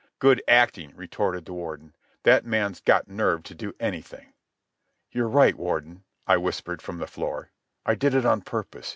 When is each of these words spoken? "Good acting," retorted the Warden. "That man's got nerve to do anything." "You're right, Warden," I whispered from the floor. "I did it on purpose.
"Good 0.17 0.41
acting," 0.47 0.95
retorted 0.95 1.45
the 1.45 1.53
Warden. 1.53 1.93
"That 2.23 2.43
man's 2.43 2.81
got 2.81 3.07
nerve 3.07 3.43
to 3.43 3.53
do 3.53 3.75
anything." 3.79 4.33
"You're 5.11 5.27
right, 5.27 5.55
Warden," 5.55 6.05
I 6.25 6.37
whispered 6.37 6.81
from 6.81 6.97
the 6.97 7.05
floor. 7.05 7.51
"I 7.85 7.93
did 7.93 8.15
it 8.15 8.25
on 8.25 8.41
purpose. 8.41 8.89